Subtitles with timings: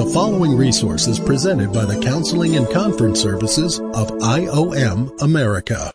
[0.00, 5.92] The following resource is presented by the Counseling and Conference Services of IOM America.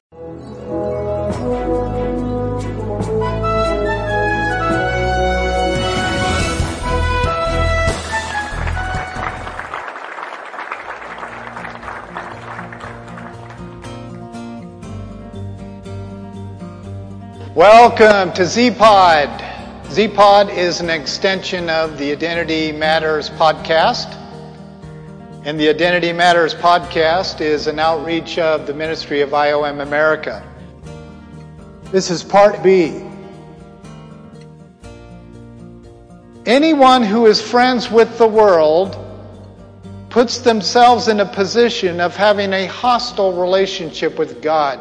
[17.56, 19.45] Welcome to Z-Pod.
[19.96, 24.14] Z-Pod is an extension of the Identity Matters podcast.
[25.46, 30.44] And the Identity Matters podcast is an outreach of the ministry of IOM America.
[31.94, 33.06] This is part B.
[36.46, 38.98] Anyone who is friends with the world
[40.10, 44.78] puts themselves in a position of having a hostile relationship with God.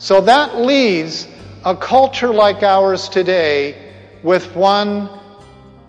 [0.00, 1.28] So that leaves
[1.64, 3.86] a culture like ours today
[4.22, 5.08] with one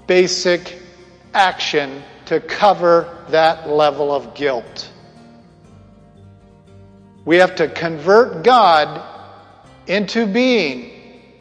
[0.07, 0.77] basic
[1.33, 4.89] action to cover that level of guilt.
[7.25, 9.01] We have to convert God
[9.87, 10.91] into being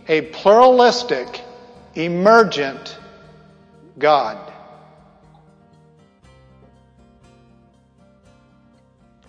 [0.09, 1.43] a pluralistic,
[1.95, 2.99] emergent
[3.99, 4.51] God.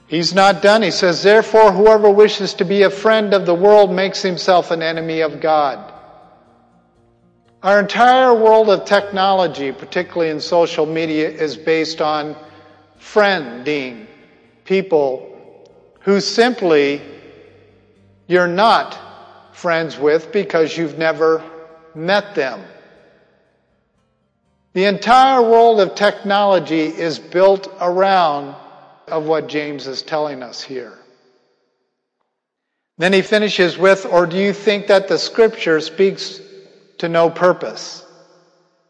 [0.08, 0.82] He's not done.
[0.82, 4.82] He says, Therefore, whoever wishes to be a friend of the world makes himself an
[4.82, 5.91] enemy of God.
[7.64, 12.36] Our entire world of technology, particularly in social media, is based on
[13.00, 14.08] friending
[14.66, 15.28] people
[16.00, 17.02] who simply
[18.26, 18.98] you're not
[19.54, 21.44] friends with because you've never
[21.94, 22.64] met them.
[24.74, 28.56] The entire world of technology is built around
[29.08, 30.98] of what James is telling us here.
[32.98, 36.40] Then he finishes with, or do you think that the scripture speaks
[37.02, 38.06] to no purpose.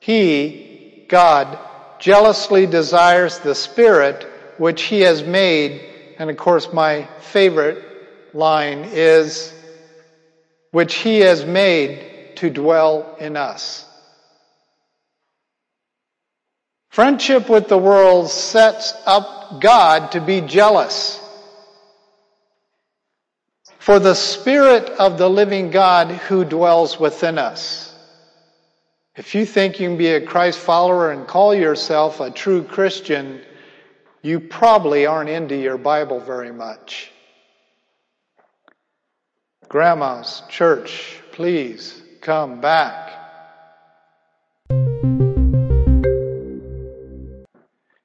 [0.02, 1.58] He, God,
[1.98, 5.82] jealously desires the Spirit which He has made,
[6.20, 7.82] and of course, my favorite
[8.34, 9.54] line is,
[10.72, 13.86] which He has made to dwell in us.
[16.90, 21.18] Friendship with the world sets up God to be jealous.
[23.80, 27.91] For the Spirit of the living God who dwells within us.
[29.16, 33.42] If you think you can be a Christ follower and call yourself a true Christian,
[34.22, 37.12] you probably aren't into your Bible very much.
[39.68, 43.10] Grandmas, church, please come back.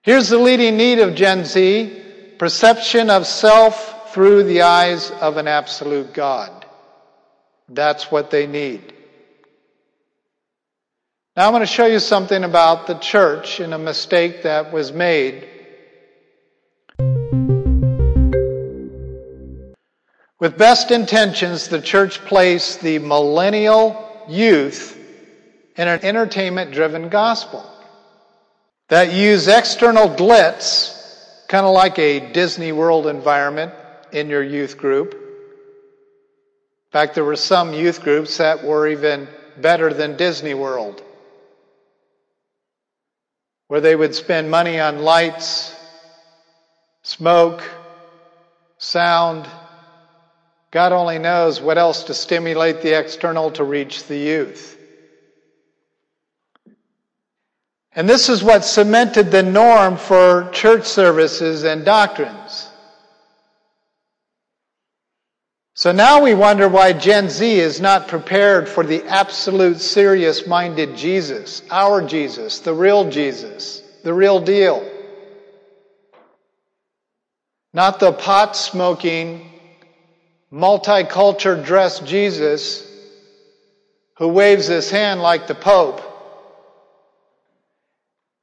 [0.03, 2.03] Here's the leading need of Gen Z
[2.39, 6.67] perception of self through the eyes of an absolute God.
[7.69, 8.96] That's what they need.
[11.37, 14.91] Now I'm going to show you something about the church and a mistake that was
[14.91, 15.47] made.
[20.41, 24.99] With best intentions, the church placed the millennial youth
[25.77, 27.71] in an entertainment driven gospel
[28.89, 33.75] that used external glitz, kind of like a Disney World environment
[34.11, 35.13] in your youth group.
[35.13, 41.03] In fact, there were some youth groups that were even better than Disney World
[43.69, 45.75] where they would spend money on lights,
[47.03, 47.63] smoke,
[48.79, 49.49] sound.
[50.71, 54.79] God only knows what else to stimulate the external to reach the youth.
[57.93, 62.69] And this is what cemented the norm for church services and doctrines.
[65.77, 70.97] So now we wonder why Gen Z is not prepared for the absolute serious minded
[70.97, 74.91] Jesus, our Jesus, the real Jesus, the real deal.
[77.75, 79.53] Not the pot smoking,
[80.51, 82.91] multicultural dressed Jesus
[84.17, 86.01] who waves his hand like the Pope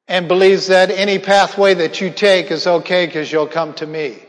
[0.07, 4.19] and believes that any pathway that you take is okay because you'll come to me.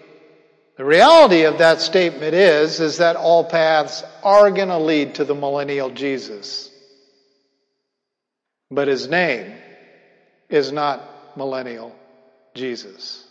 [0.76, 5.24] The reality of that statement is, is that all paths are going to lead to
[5.24, 6.68] the millennial Jesus.
[8.70, 9.54] But his name
[10.48, 11.94] is not millennial
[12.54, 13.24] Jesus.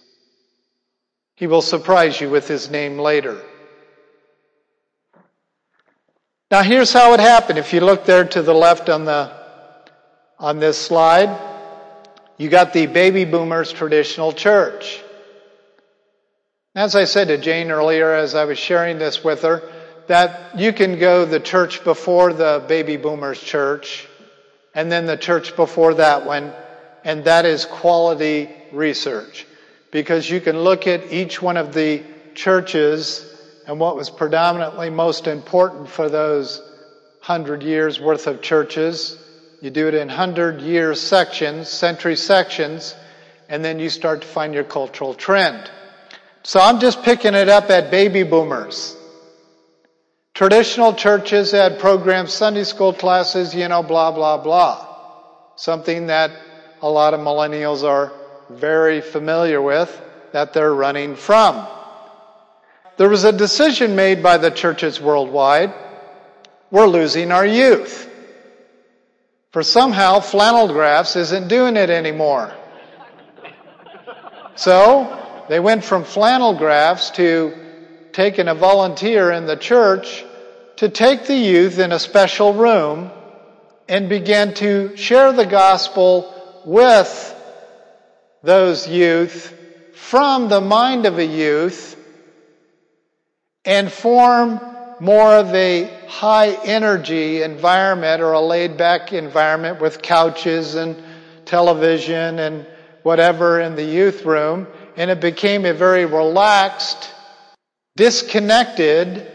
[1.36, 3.44] He will surprise you with his name later.
[6.50, 7.60] Now here's how it happened.
[7.60, 9.36] If you look there to the left on the,
[10.40, 11.38] on this slide,
[12.38, 15.02] you got the baby boomers traditional church.
[16.76, 19.62] As I said to Jane earlier, as I was sharing this with her,
[20.08, 24.08] that you can go the church before the baby boomers church,
[24.74, 26.52] and then the church before that one,
[27.04, 29.46] and that is quality research.
[29.92, 32.02] Because you can look at each one of the
[32.34, 33.24] churches
[33.68, 36.60] and what was predominantly most important for those
[37.22, 39.16] hundred years worth of churches.
[39.62, 42.96] You do it in hundred year sections, century sections,
[43.48, 45.70] and then you start to find your cultural trend.
[46.44, 48.98] So I'm just picking it up at baby boomers.
[50.34, 54.86] Traditional churches had programs, Sunday school classes, you know, blah, blah, blah.
[55.56, 56.32] Something that
[56.82, 58.12] a lot of millennials are
[58.50, 59.90] very familiar with,
[60.34, 61.66] that they're running from.
[62.98, 65.74] There was a decision made by the churches worldwide.
[66.72, 68.10] We're losing our youth.
[69.52, 72.54] For somehow flannel graphs isn't doing it anymore.
[74.56, 77.54] So they went from flannel graphs to
[78.12, 80.24] taking a volunteer in the church
[80.78, 83.12] to take the youth in a special room
[83.88, 87.30] and begin to share the gospel with
[88.42, 89.54] those youth
[89.94, 91.98] from the mind of a youth
[93.66, 94.60] and form
[95.00, 101.02] more of a high energy environment or a laid back environment with couches and
[101.46, 102.66] television and
[103.04, 104.68] whatever in the youth room.
[104.96, 107.10] And it became a very relaxed,
[107.96, 109.32] disconnected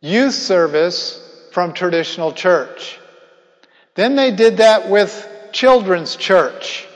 [0.00, 1.22] youth service
[1.52, 2.98] from traditional church.
[3.94, 6.86] Then they did that with children's church.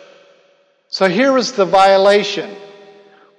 [0.88, 2.54] So here was the violation.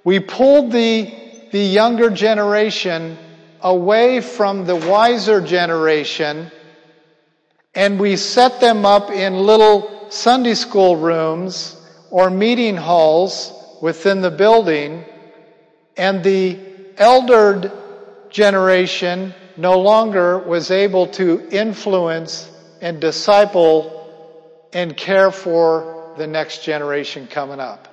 [0.04, 1.12] We pulled the,
[1.52, 3.16] the younger generation
[3.60, 6.50] away from the wiser generation
[7.74, 11.76] and we set them up in little Sunday school rooms
[12.10, 13.52] or meeting halls
[13.82, 15.04] within the building
[15.96, 16.56] and the
[16.96, 17.72] eldered
[18.30, 22.48] generation no longer was able to influence
[22.80, 23.98] and disciple
[24.72, 27.88] and care for the next generation coming up.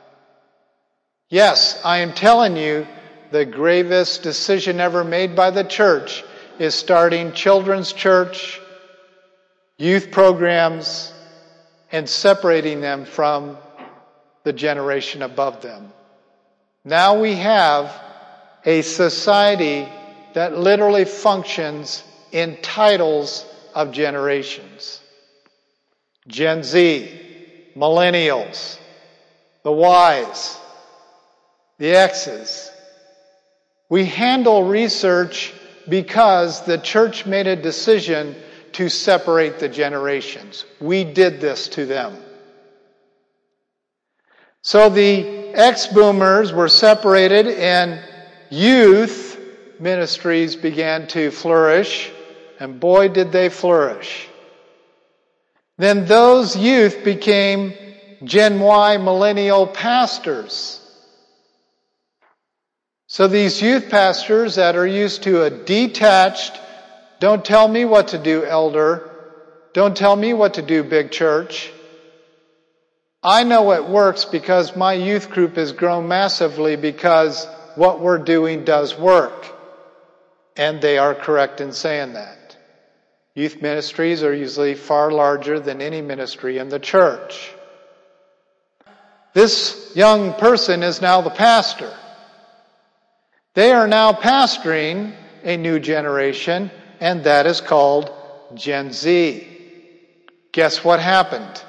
[1.28, 2.88] Yes, I am telling you,
[3.32, 6.24] the gravest decision ever made by the church
[6.60, 8.62] is starting children's church,
[9.78, 11.12] youth programs,
[11.92, 13.58] and separating them from
[14.44, 15.92] the generation above them.
[16.86, 17.94] Now we have
[18.66, 19.88] a society
[20.34, 25.02] that literally functions in titles of generations.
[26.28, 28.78] Gen Z, millennials,
[29.64, 30.58] the Ys,
[31.78, 32.72] the X's.
[33.90, 35.54] We handle research
[35.88, 38.36] because the church made a decision
[38.74, 40.66] to separate the generations.
[40.80, 42.16] We did this to them.
[44.70, 48.00] So the ex boomers were separated and
[48.52, 49.36] youth
[49.80, 52.12] ministries began to flourish,
[52.60, 54.28] and boy did they flourish.
[55.80, 57.74] Then those youth became
[58.24, 60.80] Gen Y millennial pastors.
[63.08, 66.56] So these youth pastors that are used to a detached,
[67.20, 69.10] don't tell me what to do, elder.
[69.74, 71.72] Don't tell me what to do, big church.
[73.22, 78.64] I know it works because my youth group has grown massively because what we're doing
[78.64, 79.46] does work.
[80.56, 82.58] And they are correct in saying that.
[83.36, 87.52] Youth ministries are usually far larger than any ministry in the church.
[89.34, 91.94] This young person is now the pastor.
[93.54, 95.14] They are now pastoring
[95.44, 98.12] a new generation, and that is called
[98.56, 99.48] Gen Z.
[100.52, 101.64] Guess what happened?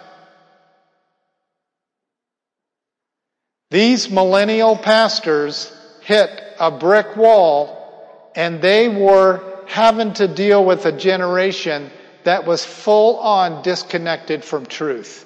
[3.71, 5.73] These millennial pastors
[6.03, 11.91] hit a brick wall and they were having to deal with a generation
[12.25, 15.25] that was full on disconnected from truth.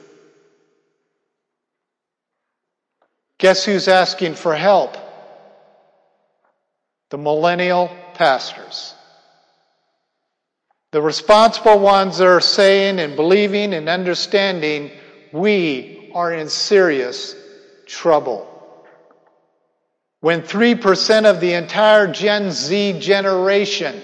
[3.39, 4.97] Guess who's asking for help?
[7.11, 8.95] The millennial pastors.
[10.93, 14.91] The responsible ones are saying and believing and understanding
[15.33, 17.35] we are in serious
[17.87, 18.51] trouble.
[20.21, 24.01] When 3% of the entire Gen Z generation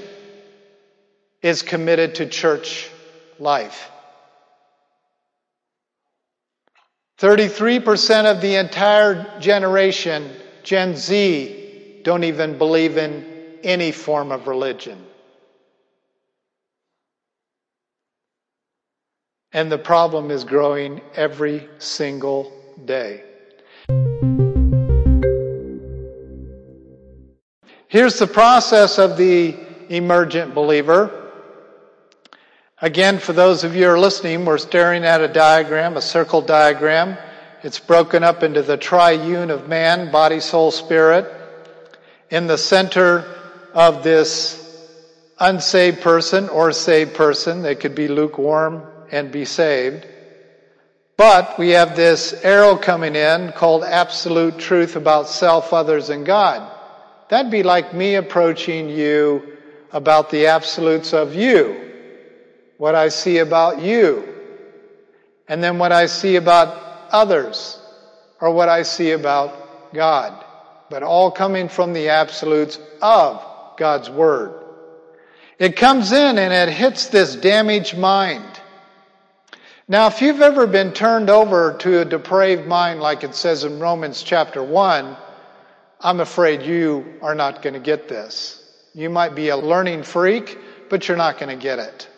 [1.42, 2.90] is committed to church
[3.38, 3.90] life.
[7.18, 10.30] 33% of the entire generation,
[10.62, 15.06] Gen Z, don't even believe in any form of religion.
[19.52, 22.52] And the problem is growing every single
[22.84, 23.24] day.
[27.90, 29.56] Here's the process of the
[29.88, 31.32] emergent believer.
[32.80, 36.40] Again, for those of you who are listening, we're staring at a diagram, a circle
[36.40, 37.18] diagram.
[37.64, 41.34] It's broken up into the triune of man, body, soul, spirit.
[42.30, 43.24] In the center
[43.74, 44.86] of this
[45.40, 50.06] unsaved person or saved person, they could be lukewarm and be saved.
[51.16, 56.76] But we have this arrow coming in called absolute truth about self, others, and God.
[57.30, 59.56] That'd be like me approaching you
[59.92, 61.90] about the absolutes of you
[62.80, 64.26] what I see about you,
[65.46, 67.78] and then what I see about others,
[68.40, 70.42] or what I see about God.
[70.88, 73.44] But all coming from the absolutes of
[73.76, 74.64] God's Word.
[75.58, 78.58] It comes in and it hits this damaged mind.
[79.86, 83.78] Now, if you've ever been turned over to a depraved mind, like it says in
[83.78, 85.18] Romans chapter 1,
[86.02, 88.56] I'm afraid you are not going to get this.
[88.94, 92.08] You might be a learning freak, but you're not going to get it.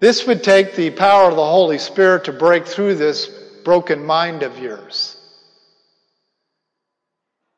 [0.00, 3.28] This would take the power of the Holy Spirit to break through this
[3.64, 5.16] broken mind of yours.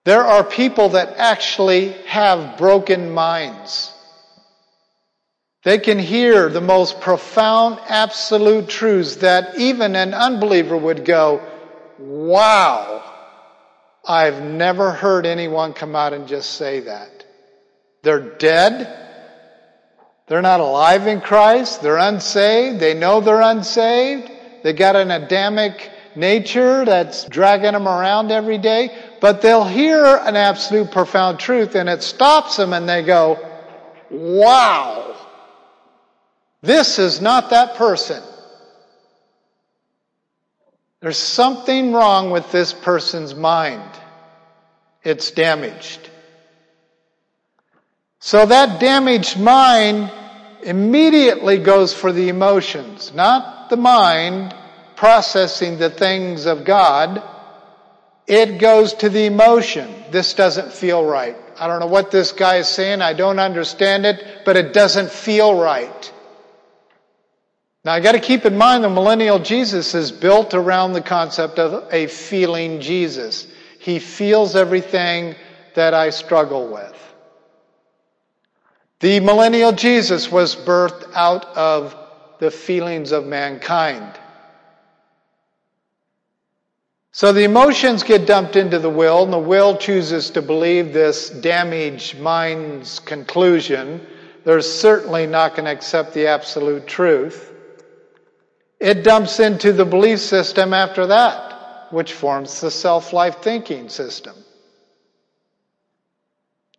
[0.05, 3.93] There are people that actually have broken minds.
[5.65, 11.43] They can hear the most profound, absolute truths that even an unbeliever would go,
[11.99, 13.08] wow,
[14.09, 17.27] I've never heard anyone come out and just say that.
[18.03, 19.07] They're dead.
[20.29, 21.83] They're not alive in Christ.
[21.83, 22.81] They're unsaved.
[22.81, 24.31] They know they're unsaved.
[24.63, 28.97] They got an Adamic nature that's dragging them around every day.
[29.21, 33.39] But they'll hear an absolute profound truth and it stops them and they go,
[34.11, 35.17] wow,
[36.63, 38.23] this is not that person.
[41.01, 43.91] There's something wrong with this person's mind.
[45.05, 46.11] It's damaged.
[48.19, 50.11] So that damaged mind
[50.63, 54.55] immediately goes for the emotions, not the mind
[54.97, 57.23] processing the things of God.
[58.27, 59.89] It goes to the emotion.
[60.11, 61.37] This doesn't feel right.
[61.59, 63.01] I don't know what this guy is saying.
[63.01, 66.13] I don't understand it, but it doesn't feel right.
[67.85, 71.59] Now I got to keep in mind the millennial Jesus is built around the concept
[71.59, 73.47] of a feeling Jesus.
[73.79, 75.37] He feels everything
[75.75, 76.95] that I struggle with.
[79.01, 81.97] The millennial Jesus was birthed out of
[82.41, 84.19] the feelings of mankind.
[87.13, 91.31] So the emotions get dumped into the will, and the will chooses to believe this
[91.31, 94.05] damaged mind's conclusion.
[94.45, 97.48] They're certainly not going to accept the absolute truth.
[98.81, 104.37] It dumps into the belief system after that, which forms the self life thinking system.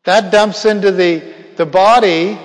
[0.06, 2.40] That dumps into the the body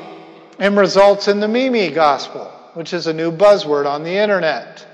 [0.58, 4.84] and results in the Mimi gospel, which is a new buzzword on the internet.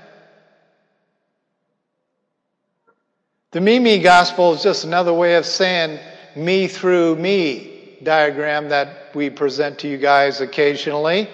[3.49, 5.99] The Mimi gospel is just another way of saying
[6.35, 11.27] me through me diagram that we present to you guys occasionally.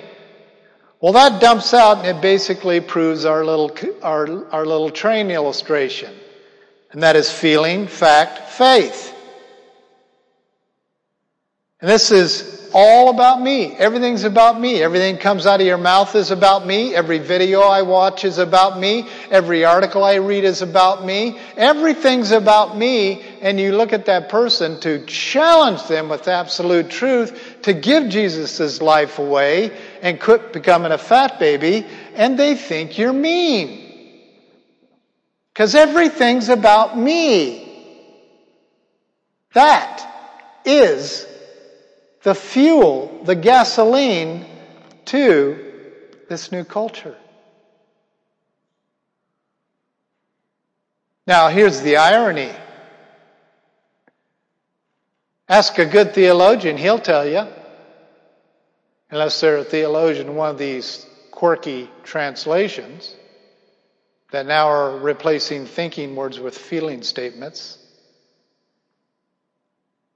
[0.99, 6.13] Well, that dumps out and it basically proves our little, our, our little train illustration.
[6.91, 9.13] And that is feeling, fact, faith.
[11.79, 13.73] And this is all about me.
[13.75, 14.81] Everything's about me.
[14.81, 16.95] Everything comes out of your mouth is about me.
[16.95, 19.07] Every video I watch is about me.
[19.29, 21.39] Every article I read is about me.
[21.55, 23.23] Everything's about me.
[23.41, 28.81] And you look at that person to challenge them with absolute truth, to give Jesus'
[28.81, 33.83] life away and quit becoming a fat baby, and they think you're mean.
[35.53, 37.63] Because everything's about me.
[39.53, 40.01] That
[40.63, 41.27] is
[42.23, 44.45] the fuel, the gasoline
[45.05, 45.73] to
[46.29, 47.17] this new culture.
[51.25, 52.51] Now, here's the irony.
[55.49, 57.45] Ask a good theologian, he'll tell you.
[59.09, 63.15] Unless they're a theologian, one of these quirky translations
[64.31, 67.77] that now are replacing thinking words with feeling statements.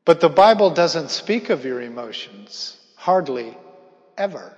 [0.04, 3.56] But the Bible doesn't speak of your emotions, hardly
[4.18, 4.52] ever,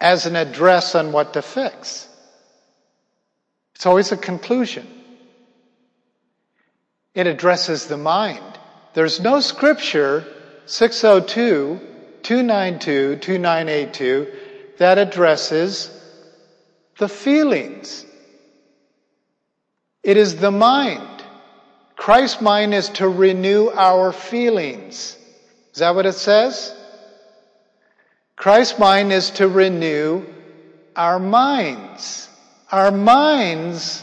[0.00, 2.08] as an address on what to fix.
[3.74, 4.86] It's always a conclusion.
[7.14, 8.44] It addresses the mind.
[8.94, 10.24] There's no scripture,
[10.66, 11.80] 602,
[12.22, 14.32] 292, 2982,
[14.78, 15.90] that addresses
[16.98, 18.06] the feelings.
[20.02, 21.08] It is the mind.
[21.96, 25.16] Christ's mind is to renew our feelings.
[25.72, 26.74] Is that what it says?
[28.36, 30.24] Christ's mind is to renew
[30.96, 32.28] our minds.
[32.70, 34.02] Our minds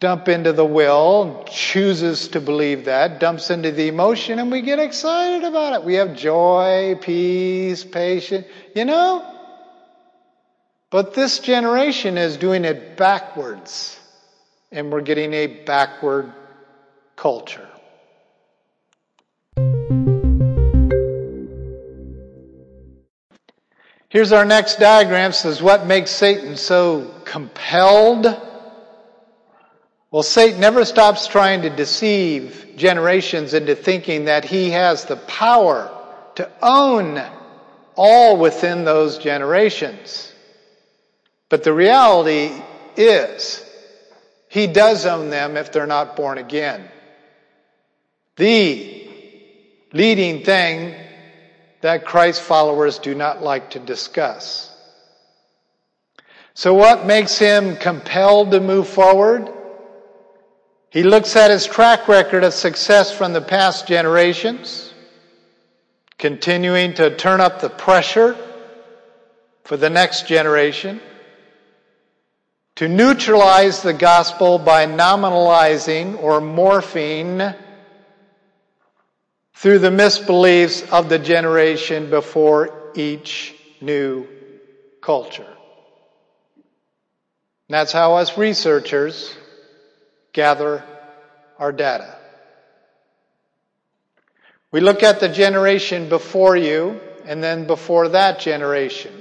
[0.00, 4.78] dump into the will, chooses to believe that, dumps into the emotion, and we get
[4.78, 5.84] excited about it.
[5.84, 9.26] We have joy, peace, patience, you know?
[10.88, 14.00] But this generation is doing it backwards,
[14.72, 16.32] and we're getting a backward
[17.14, 17.68] culture.
[24.08, 25.32] Here's our next diagram.
[25.32, 28.49] Says what makes Satan so compelled?
[30.10, 35.88] Well, Satan never stops trying to deceive generations into thinking that he has the power
[36.34, 37.22] to own
[37.94, 40.32] all within those generations.
[41.48, 42.50] But the reality
[42.96, 43.64] is,
[44.48, 46.88] he does own them if they're not born again.
[48.34, 49.08] The
[49.92, 50.94] leading thing
[51.82, 54.66] that Christ followers do not like to discuss.
[56.54, 59.52] So what makes him compelled to move forward?
[60.90, 64.92] He looks at his track record of success from the past generations,
[66.18, 68.36] continuing to turn up the pressure
[69.62, 71.00] for the next generation,
[72.74, 77.54] to neutralize the gospel by nominalizing or morphing
[79.54, 84.26] through the misbeliefs of the generation before each new
[85.00, 85.46] culture.
[87.68, 89.36] And that's how us researchers
[90.32, 90.84] gather
[91.58, 92.16] our data.
[94.72, 99.12] We look at the generation before you and then before that generation.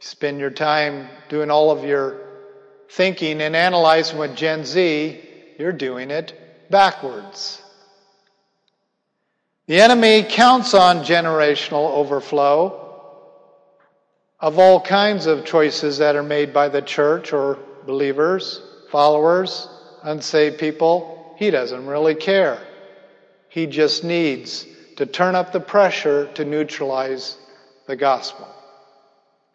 [0.00, 2.20] Spend your time doing all of your
[2.90, 5.20] thinking and analyzing with Gen Z,
[5.58, 7.62] you're doing it backwards.
[9.66, 12.78] The enemy counts on generational overflow
[14.40, 18.60] of all kinds of choices that are made by the church or believers,
[18.90, 19.68] followers,
[20.02, 21.34] unsaved people.
[21.38, 22.60] He doesn't really care.
[23.48, 27.36] He just needs to turn up the pressure to neutralize
[27.86, 28.48] the gospel.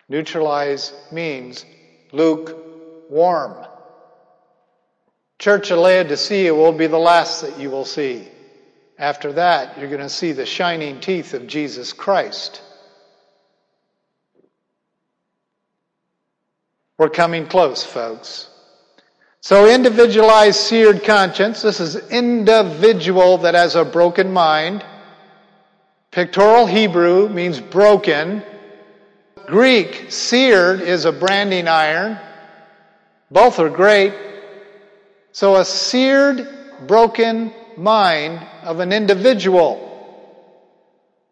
[0.09, 1.65] Neutralize means
[2.11, 3.65] lukewarm.
[5.39, 8.27] Church of Laodicea will be the last that you will see.
[8.97, 12.61] After that, you're going to see the shining teeth of Jesus Christ.
[16.97, 18.49] We're coming close, folks.
[19.41, 24.83] So, individualized seared conscience, this is individual that has a broken mind.
[26.11, 28.43] Pictorial Hebrew means broken.
[29.45, 32.17] Greek, seared, is a branding iron.
[33.29, 34.13] Both are great.
[35.31, 36.47] So, a seared,
[36.87, 39.83] broken mind of an individual,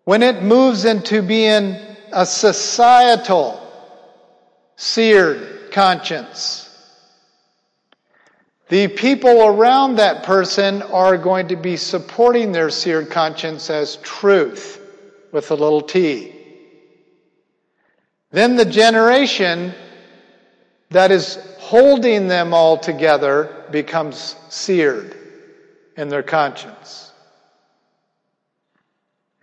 [0.04, 1.76] when it moves into being
[2.14, 3.60] a societal,
[4.76, 6.65] seared conscience,
[8.70, 14.82] the people around that person are going to be supporting their seared conscience as truth
[15.32, 16.32] with a little t.
[18.32, 19.74] Then the generation
[20.90, 25.16] that is holding them all together becomes seared
[25.96, 27.12] in their conscience.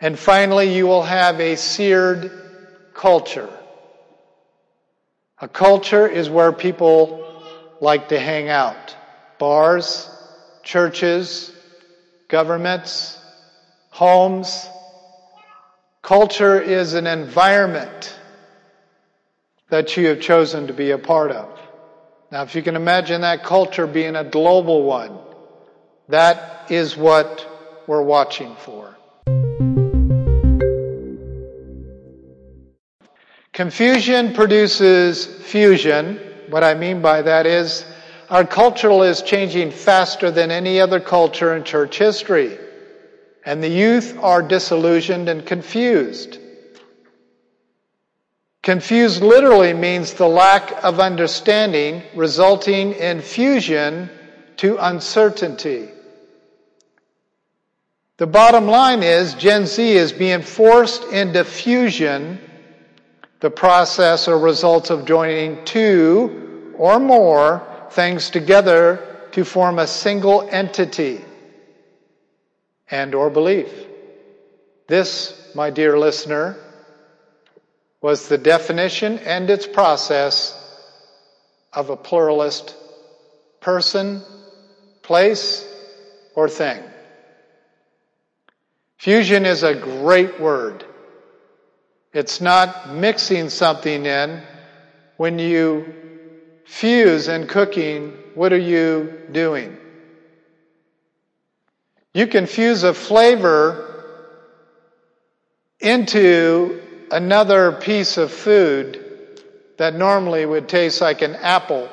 [0.00, 2.32] And finally, you will have a seared
[2.92, 3.48] culture.
[5.40, 7.20] A culture is where people
[7.80, 8.96] like to hang out.
[9.42, 10.08] Bars,
[10.62, 11.50] churches,
[12.28, 13.18] governments,
[13.90, 14.68] homes.
[16.00, 18.16] Culture is an environment
[19.68, 21.48] that you have chosen to be a part of.
[22.30, 25.18] Now, if you can imagine that culture being a global one,
[26.08, 27.44] that is what
[27.88, 28.96] we're watching for.
[33.52, 36.20] Confusion produces fusion.
[36.48, 37.84] What I mean by that is
[38.32, 42.56] our culture is changing faster than any other culture in church history.
[43.44, 46.38] And the youth are disillusioned and confused.
[48.62, 54.08] Confused literally means the lack of understanding resulting in fusion
[54.56, 55.90] to uncertainty.
[58.16, 62.40] The bottom line is Gen Z is being forced into fusion,
[63.40, 70.48] the process or results of joining two or more things together to form a single
[70.50, 71.24] entity
[72.90, 73.72] and or belief.
[74.86, 76.56] This, my dear listener,
[78.00, 80.58] was the definition and its process
[81.72, 82.74] of a pluralist
[83.60, 84.22] person,
[85.02, 85.66] place,
[86.34, 86.82] or thing.
[88.98, 90.84] Fusion is a great word.
[92.12, 94.42] It's not mixing something in.
[95.16, 96.01] When you
[96.64, 99.76] fuse in cooking, what are you doing?
[102.14, 103.88] You can fuse a flavor
[105.80, 108.98] into another piece of food
[109.78, 111.88] that normally would taste like an apple.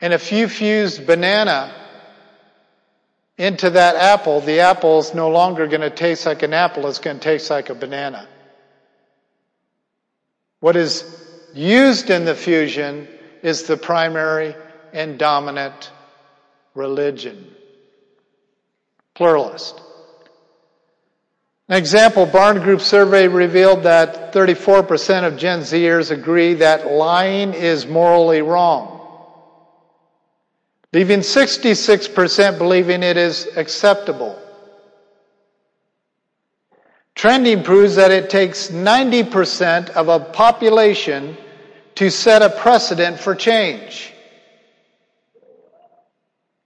[0.00, 1.72] And if you fused banana
[3.38, 6.98] into that apple, the apple is no longer going to taste like an apple, it's
[6.98, 8.28] going to taste like a banana.
[10.60, 11.04] What is
[11.54, 13.08] used in the fusion
[13.44, 14.56] is the primary
[14.94, 15.92] and dominant
[16.74, 17.54] religion
[19.12, 19.80] pluralist.
[21.68, 27.86] An example, Barna Group survey revealed that 34% of Gen Zers agree that lying is
[27.86, 29.00] morally wrong,
[30.94, 34.40] leaving 66% believing it is acceptable.
[37.14, 41.36] Trending proves that it takes 90% of a population
[41.96, 44.14] to set a precedent for change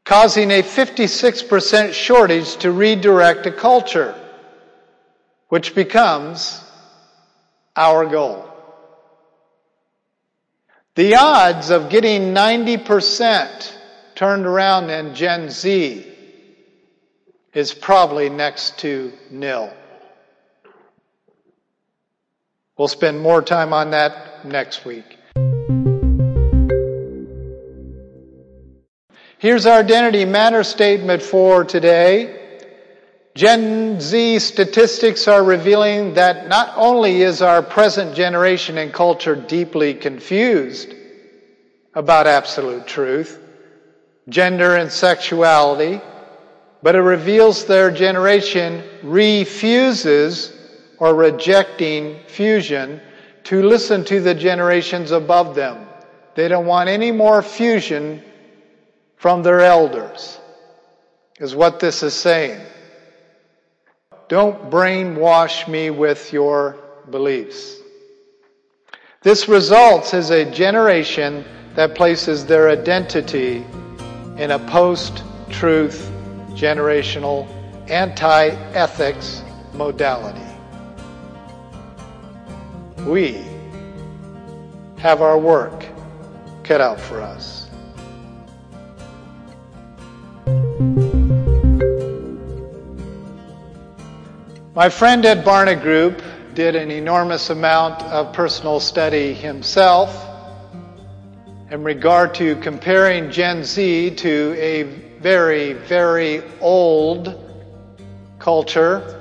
[0.09, 4.15] causing a 56% shortage to redirect a culture,
[5.49, 6.65] which becomes
[7.77, 8.49] our goal.
[10.95, 13.71] The odds of getting 90%
[14.15, 16.11] turned around in Gen Z
[17.53, 19.71] is probably next to nil.
[22.79, 25.18] We'll spend more time on that next week.
[29.41, 32.65] Here's our identity matter statement for today.
[33.37, 39.95] Gen Z statistics are revealing that not only is our present generation and culture deeply
[39.95, 40.93] confused
[41.95, 43.41] about absolute truth,
[44.29, 46.01] gender and sexuality,
[46.83, 50.53] but it reveals their generation refuses
[50.99, 53.01] or rejecting fusion
[53.45, 55.87] to listen to the generations above them.
[56.35, 58.25] They don't want any more fusion
[59.19, 60.39] from their elders,
[61.39, 62.61] is what this is saying.
[64.29, 66.77] Don't brainwash me with your
[67.11, 67.77] beliefs.
[69.23, 73.65] This results as a generation that places their identity
[74.37, 76.11] in a post truth
[76.51, 77.49] generational
[77.91, 79.43] anti ethics
[79.75, 80.41] modality.
[83.05, 83.45] We
[84.99, 85.87] have our work
[86.65, 87.58] cut out for us.
[94.75, 96.23] My friend at Barna Group
[96.55, 100.25] did an enormous amount of personal study himself
[101.73, 104.85] in regard to comparing Gen Z to a
[105.21, 107.35] very, very old
[108.39, 109.21] culture,